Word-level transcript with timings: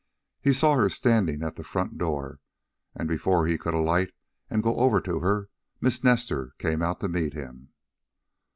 He 0.41 0.51
saw 0.51 0.77
her 0.77 0.89
standing 0.89 1.43
at 1.43 1.57
the 1.57 1.63
front 1.63 1.99
door, 1.99 2.39
and 2.95 3.07
before 3.07 3.45
he 3.45 3.55
could 3.59 3.75
alight, 3.75 4.11
and 4.49 4.63
go 4.63 4.99
to 4.99 5.19
her, 5.19 5.49
Miss 5.79 6.03
Nestor 6.03 6.55
came 6.57 6.81
out 6.81 7.01
to 7.01 7.07
meet 7.07 7.33
him. 7.33 7.69